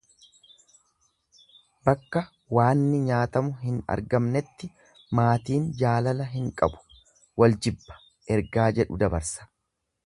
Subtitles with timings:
[1.89, 2.23] Bakka
[2.59, 4.71] waanni nyaatamu hin argamnetti
[5.21, 6.83] maatiin jaalala hin qabu
[7.43, 8.01] wal jibba
[8.39, 9.51] ergaa jedhu dabarsa.